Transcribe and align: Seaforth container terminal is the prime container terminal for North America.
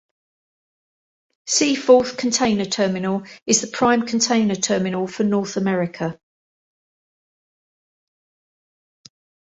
Seaforth 1.45 2.17
container 2.17 2.65
terminal 2.65 3.21
is 3.45 3.61
the 3.61 3.67
prime 3.67 4.07
container 4.07 4.55
terminal 4.55 5.05
for 5.05 5.23
North 5.23 5.57
America. 5.57 6.19